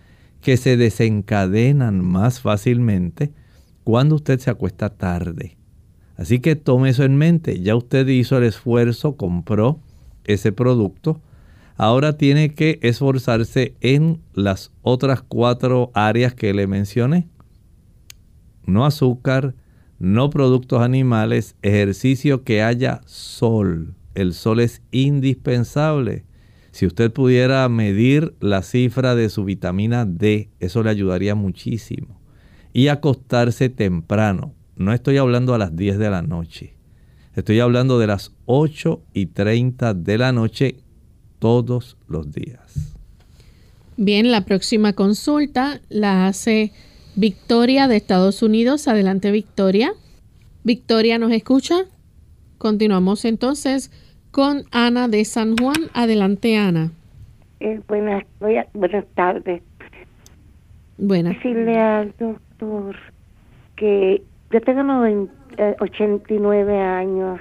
[0.40, 3.32] que se desencadenan más fácilmente
[3.84, 5.56] cuando usted se acuesta tarde.
[6.16, 7.60] Así que tome eso en mente.
[7.60, 9.80] Ya usted hizo el esfuerzo, compró
[10.24, 11.20] ese producto.
[11.76, 17.28] Ahora tiene que esforzarse en las otras cuatro áreas que le mencioné.
[18.66, 19.54] No azúcar,
[19.98, 23.94] no productos animales, ejercicio que haya sol.
[24.14, 26.24] El sol es indispensable.
[26.70, 32.21] Si usted pudiera medir la cifra de su vitamina D, eso le ayudaría muchísimo
[32.72, 34.54] y acostarse temprano.
[34.76, 36.74] No estoy hablando a las 10 de la noche.
[37.34, 40.76] Estoy hablando de las 8 y 30 de la noche
[41.38, 42.94] todos los días.
[43.96, 46.72] Bien, la próxima consulta la hace
[47.14, 48.88] Victoria de Estados Unidos.
[48.88, 49.92] Adelante, Victoria.
[50.64, 51.84] Victoria, ¿nos escucha?
[52.58, 53.90] Continuamos entonces
[54.30, 55.90] con Ana de San Juan.
[55.94, 56.90] Adelante, Ana.
[57.60, 58.24] Eh, buenas,
[58.72, 59.62] buenas tardes.
[60.98, 61.34] Buenas.
[61.34, 61.78] Decirle
[63.76, 65.28] que yo tengo
[65.80, 67.40] 89 eh, años,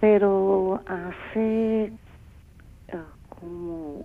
[0.00, 1.92] pero hace
[2.92, 4.04] ah, como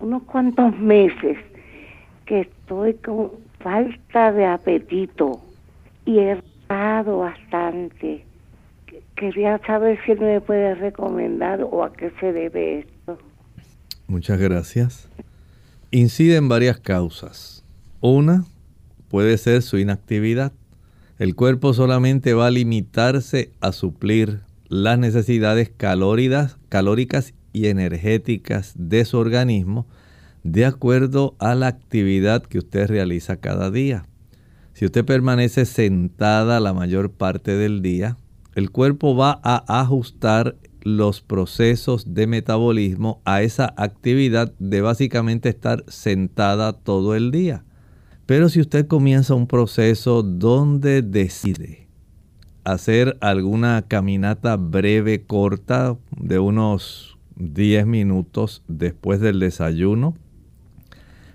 [0.00, 1.36] unos cuantos meses
[2.24, 5.40] que estoy con falta de apetito
[6.04, 8.24] y he estado bastante.
[9.16, 13.18] Quería saber si me puede recomendar o a qué se debe esto.
[14.06, 15.08] Muchas gracias.
[15.90, 17.64] Incide en varias causas.
[18.00, 18.44] Una
[19.08, 20.52] puede ser su inactividad.
[21.18, 26.58] El cuerpo solamente va a limitarse a suplir las necesidades calóricas,
[27.52, 29.86] y energéticas de su organismo
[30.44, 34.06] de acuerdo a la actividad que usted realiza cada día.
[34.72, 38.16] Si usted permanece sentada la mayor parte del día,
[38.54, 45.84] el cuerpo va a ajustar los procesos de metabolismo a esa actividad de básicamente estar
[45.88, 47.64] sentada todo el día.
[48.28, 51.88] Pero si usted comienza un proceso donde decide
[52.62, 60.14] hacer alguna caminata breve, corta, de unos 10 minutos después del desayuno,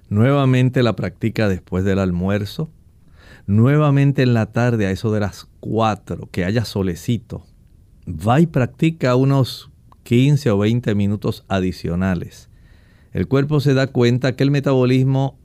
[0.09, 2.69] nuevamente la practica después del almuerzo,
[3.47, 7.43] nuevamente en la tarde a eso de las 4, que haya solecito,
[8.07, 9.71] va y practica unos
[10.03, 12.51] 15 o 20 minutos adicionales.
[13.13, 15.39] El cuerpo se da cuenta que el metabolismo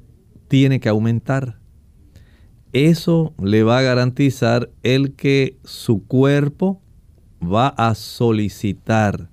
[0.49, 1.59] tiene que aumentar.
[2.73, 6.83] Eso le va a garantizar el que su cuerpo
[7.43, 9.31] va a solicitar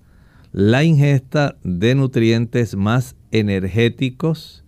[0.52, 4.64] la ingesta de nutrientes más energéticos,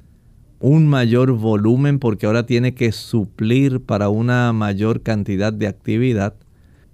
[0.59, 6.35] un mayor volumen porque ahora tiene que suplir para una mayor cantidad de actividad.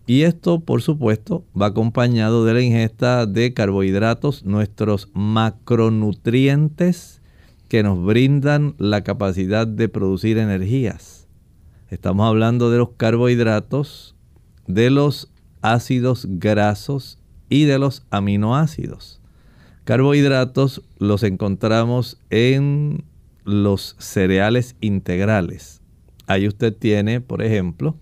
[0.06, 7.23] Y esto, por supuesto, va acompañado de la ingesta de carbohidratos, nuestros macronutrientes
[7.74, 11.28] que nos brindan la capacidad de producir energías.
[11.90, 14.16] Estamos hablando de los carbohidratos,
[14.68, 15.32] de los
[15.64, 17.18] ácidos grasos
[17.50, 19.22] y de los aminoácidos.
[19.86, 23.06] Carbohidratos los encontramos en
[23.44, 25.82] los cereales integrales.
[26.28, 27.98] Ahí usted tiene, por ejemplo,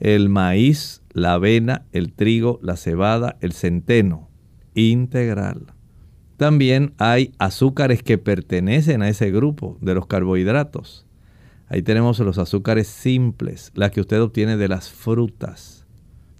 [0.00, 4.30] el maíz, la avena, el trigo, la cebada, el centeno
[4.74, 5.75] integral.
[6.36, 11.06] También hay azúcares que pertenecen a ese grupo de los carbohidratos.
[11.68, 15.86] Ahí tenemos los azúcares simples, las que usted obtiene de las frutas.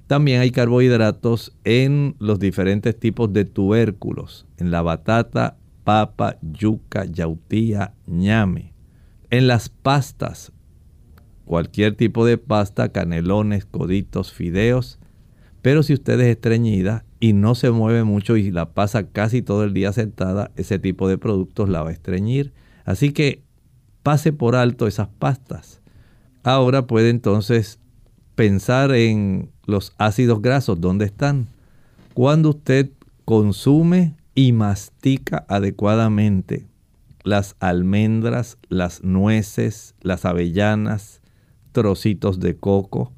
[0.06, 7.94] También hay carbohidratos en los diferentes tipos de tubérculos, en la batata, papa, yuca, yautía,
[8.06, 8.74] ñame.
[9.30, 10.52] En las pastas,
[11.46, 14.98] cualquier tipo de pasta, canelones, coditos, fideos.
[15.62, 19.64] Pero si usted es estreñida y no se mueve mucho y la pasa casi todo
[19.64, 22.52] el día sentada, ese tipo de productos la va a estreñir.
[22.84, 23.42] Así que
[24.02, 25.80] pase por alto esas pastas.
[26.42, 27.80] Ahora puede entonces
[28.34, 31.48] pensar en los ácidos grasos, ¿dónde están?
[32.14, 32.90] Cuando usted
[33.24, 36.66] consume y mastica adecuadamente
[37.24, 41.20] las almendras, las nueces, las avellanas,
[41.72, 43.12] trocitos de coco,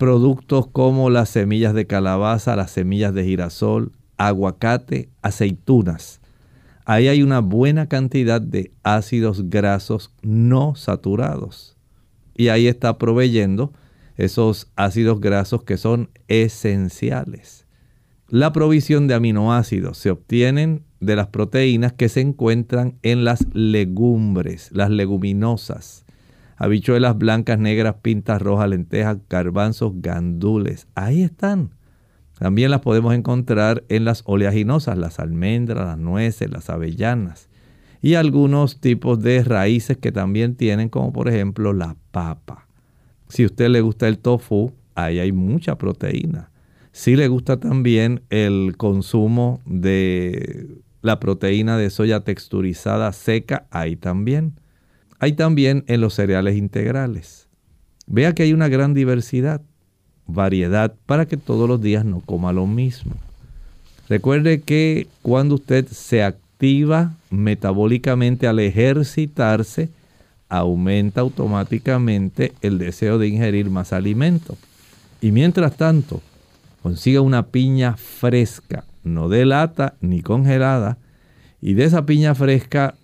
[0.00, 6.22] productos como las semillas de calabaza, las semillas de girasol, aguacate, aceitunas.
[6.86, 11.76] Ahí hay una buena cantidad de ácidos grasos no saturados.
[12.34, 13.74] Y ahí está proveyendo
[14.16, 17.66] esos ácidos grasos que son esenciales.
[18.26, 24.70] La provisión de aminoácidos se obtienen de las proteínas que se encuentran en las legumbres,
[24.72, 26.06] las leguminosas.
[26.60, 30.88] Habichuelas blancas, negras, pintas rojas, lentejas, garbanzos, gandules.
[30.94, 31.70] Ahí están.
[32.38, 37.48] También las podemos encontrar en las oleaginosas, las almendras, las nueces, las avellanas.
[38.02, 42.66] Y algunos tipos de raíces que también tienen, como por ejemplo la papa.
[43.28, 46.50] Si a usted le gusta el tofu, ahí hay mucha proteína.
[46.92, 54.59] Si le gusta también el consumo de la proteína de soya texturizada seca, ahí también.
[55.20, 57.46] Hay también en los cereales integrales.
[58.06, 59.60] Vea que hay una gran diversidad,
[60.26, 63.12] variedad, para que todos los días no coma lo mismo.
[64.08, 69.90] Recuerde que cuando usted se activa metabólicamente al ejercitarse,
[70.48, 74.56] aumenta automáticamente el deseo de ingerir más alimento.
[75.20, 76.22] Y mientras tanto,
[76.82, 80.96] consiga una piña fresca, no de lata ni congelada,
[81.60, 82.94] y de esa piña fresca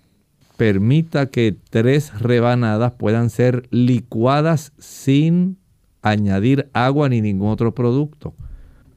[0.57, 5.57] permita que tres rebanadas puedan ser licuadas sin
[6.01, 8.33] añadir agua ni ningún otro producto.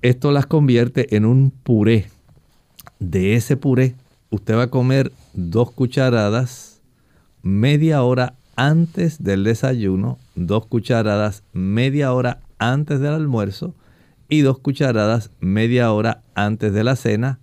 [0.03, 2.09] Esto las convierte en un puré
[2.99, 3.95] De ese puré,
[4.31, 6.81] usted va a comer dos cucharadas
[7.43, 13.75] media hora antes del desayuno, dos cucharadas media hora antes del almuerzo
[14.29, 17.41] y dos cucharadas media hora antes de la cena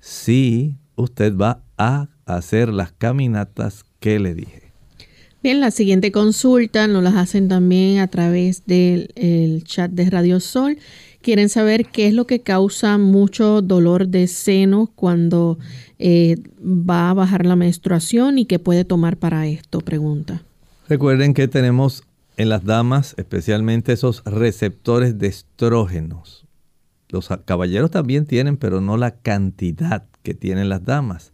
[0.00, 4.72] si usted va a hacer las caminatas que le dije.
[5.42, 10.78] Bien, la siguiente consulta nos las hacen también a través del chat de Radio Sol.
[11.22, 15.58] Quieren saber qué es lo que causa mucho dolor de seno cuando
[15.98, 20.42] eh, va a bajar la menstruación y qué puede tomar para esto, pregunta.
[20.88, 22.02] Recuerden que tenemos
[22.36, 26.46] en las damas especialmente esos receptores de estrógenos.
[27.08, 31.32] Los caballeros también tienen, pero no la cantidad que tienen las damas.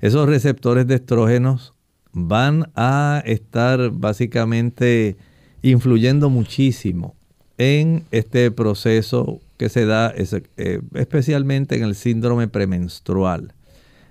[0.00, 1.72] Esos receptores de estrógenos
[2.12, 5.16] van a estar básicamente
[5.62, 7.14] influyendo muchísimo
[7.58, 13.54] en este proceso que se da eh, especialmente en el síndrome premenstrual.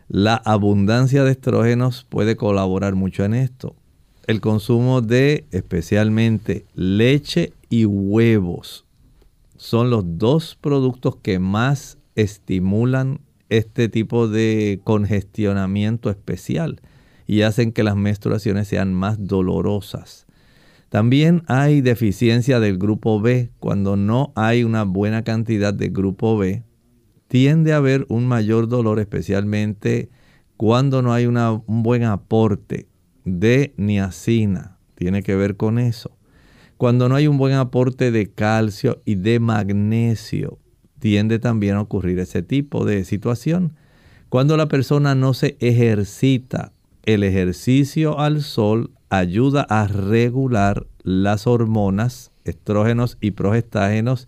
[0.08, 3.76] La abundancia de estrógenos puede colaborar mucho en esto
[4.28, 8.86] el consumo de especialmente leche y huevos.
[9.58, 13.20] Son los dos productos que más estimulan
[13.50, 16.82] este tipo de congestionamiento especial
[17.28, 20.26] y hacen que las menstruaciones sean más dolorosas.
[20.90, 23.52] También hay deficiencia del grupo B.
[23.60, 26.64] Cuando no hay una buena cantidad de grupo B,
[27.28, 30.10] tiende a haber un mayor dolor, especialmente
[30.58, 32.88] cuando no hay un buen aporte
[33.26, 34.78] de niacina.
[34.96, 36.16] Tiene que ver con eso.
[36.78, 40.60] Cuando no hay un buen aporte de calcio y de magnesio,
[41.00, 43.74] tiende también a ocurrir ese tipo de situación.
[44.30, 46.72] Cuando la persona no se ejercita,
[47.04, 54.28] el ejercicio al sol ayuda a regular las hormonas, estrógenos y progestágenos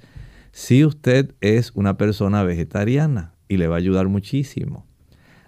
[0.51, 4.85] si usted es una persona vegetariana y le va a ayudar muchísimo.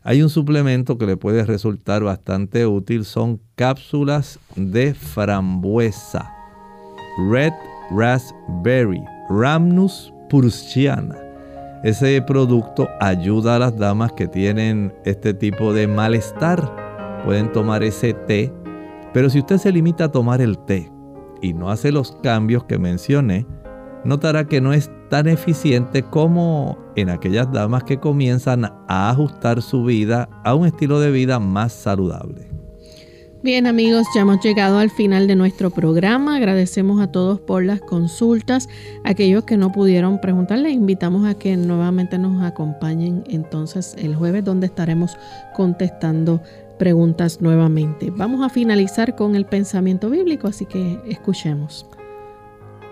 [0.03, 6.31] Hay un suplemento que le puede resultar bastante útil, son cápsulas de frambuesa.
[7.29, 7.53] Red
[7.91, 11.15] Raspberry, Ramnus pursiana.
[11.83, 17.21] Ese producto ayuda a las damas que tienen este tipo de malestar.
[17.25, 18.53] Pueden tomar ese té,
[19.13, 20.91] pero si usted se limita a tomar el té
[21.41, 23.45] y no hace los cambios que mencioné,
[24.03, 29.83] notará que no es tan eficiente como en aquellas damas que comienzan a ajustar su
[29.83, 32.48] vida a un estilo de vida más saludable.
[33.41, 36.35] Bien amigos, ya hemos llegado al final de nuestro programa.
[36.35, 38.67] Agradecemos a todos por las consultas.
[39.05, 44.43] Aquellos que no pudieron preguntar, les invitamos a que nuevamente nos acompañen entonces el jueves
[44.43, 45.17] donde estaremos
[45.55, 46.41] contestando
[46.77, 48.11] preguntas nuevamente.
[48.11, 51.85] Vamos a finalizar con el pensamiento bíblico, así que escuchemos.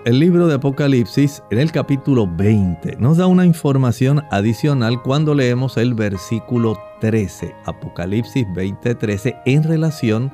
[0.06, 5.76] El libro de Apocalipsis, en el capítulo 20, nos da una información adicional cuando leemos
[5.76, 10.32] el versículo 13, Apocalipsis 20:13, en relación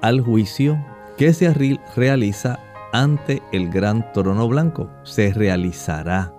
[0.00, 0.78] al juicio
[1.16, 1.52] que se
[1.96, 2.60] realiza
[2.92, 4.88] ante el gran trono blanco.
[5.02, 6.32] Se realizará,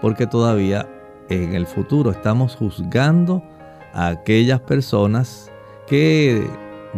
[0.00, 0.88] porque todavía
[1.28, 3.42] en el futuro estamos juzgando
[3.92, 5.50] a aquellas personas
[5.86, 6.46] que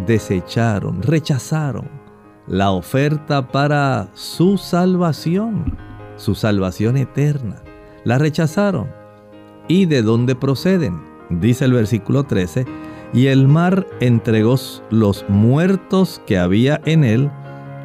[0.07, 1.89] desecharon, rechazaron
[2.47, 5.77] la oferta para su salvación,
[6.17, 7.63] su salvación eterna.
[8.05, 8.93] La rechazaron.
[9.67, 11.14] ¿Y de dónde proceden?
[11.41, 12.67] Dice el versículo 13,
[13.13, 14.57] y el mar entregó
[14.91, 17.31] los muertos que había en él,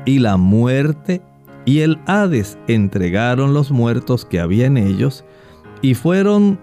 [0.05, 1.21] y la muerte
[1.65, 5.23] y el Hades entregaron los muertos que había en ellos,
[5.81, 6.59] y fueron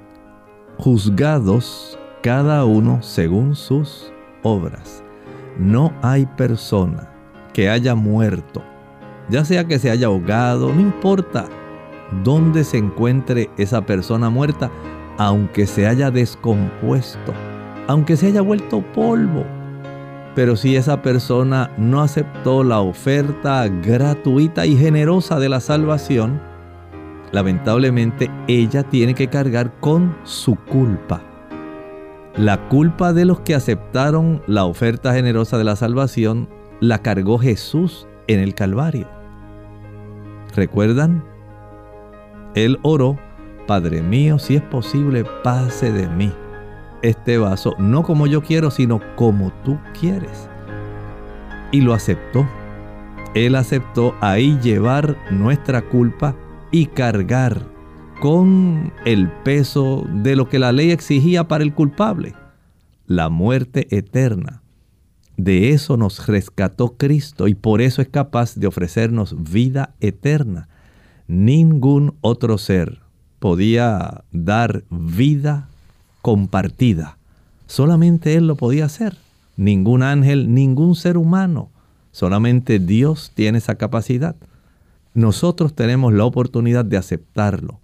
[0.78, 4.12] juzgados cada uno según sus
[4.43, 5.03] obras.
[5.59, 7.09] No hay persona
[7.53, 8.62] que haya muerto,
[9.30, 11.47] ya sea que se haya ahogado, no importa
[12.22, 14.70] dónde se encuentre esa persona muerta,
[15.19, 17.33] aunque se haya descompuesto,
[17.87, 19.45] aunque se haya vuelto polvo.
[20.35, 26.41] Pero si esa persona no aceptó la oferta gratuita y generosa de la salvación,
[27.33, 31.23] lamentablemente ella tiene que cargar con su culpa.
[32.37, 36.51] La culpa de los que aceptaron la oferta generosa de la salvación
[36.81, 39.09] la cargó Jesús en el Calvario.
[40.55, 41.25] ¿Recuerdan?
[42.55, 43.19] Él oró,
[43.67, 46.33] Padre mío, si es posible, pase de mí
[47.03, 50.49] este vaso, no como yo quiero, sino como tú quieres.
[51.73, 52.49] Y lo aceptó.
[53.35, 56.37] Él aceptó ahí llevar nuestra culpa
[56.71, 57.67] y cargar
[58.21, 62.35] con el peso de lo que la ley exigía para el culpable,
[63.07, 64.62] la muerte eterna.
[65.37, 70.69] De eso nos rescató Cristo y por eso es capaz de ofrecernos vida eterna.
[71.27, 73.06] Ningún otro ser
[73.39, 75.68] podía dar vida
[76.22, 77.18] compartida.
[77.66, 79.16] Solamente Él lo podía hacer.
[79.57, 81.70] Ningún ángel, ningún ser humano.
[82.12, 84.37] Solamente Dios tiene esa capacidad.
[85.14, 87.80] Nosotros tenemos la oportunidad de aceptarlo.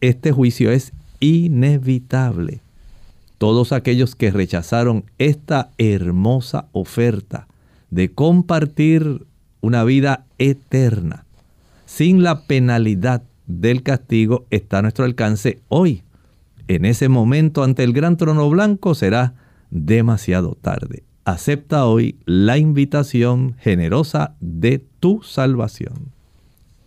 [0.00, 2.60] Este juicio es inevitable.
[3.38, 7.48] Todos aquellos que rechazaron esta hermosa oferta
[7.90, 9.26] de compartir
[9.60, 11.24] una vida eterna
[11.86, 16.02] sin la penalidad del castigo está a nuestro alcance hoy.
[16.68, 19.34] En ese momento ante el gran trono blanco será
[19.70, 21.04] demasiado tarde.
[21.24, 26.12] Acepta hoy la invitación generosa de tu salvación.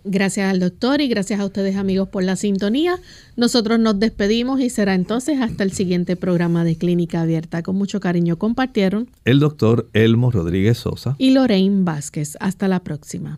[0.10, 2.98] Gracias al doctor y gracias a ustedes amigos por la sintonía.
[3.36, 7.62] Nosotros nos despedimos y será entonces hasta el siguiente programa de Clínica Abierta.
[7.62, 12.38] Con mucho cariño compartieron el doctor Elmo Rodríguez Sosa y Lorraine Vázquez.
[12.40, 13.38] Hasta la próxima.